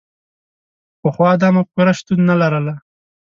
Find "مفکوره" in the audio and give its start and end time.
1.55-1.93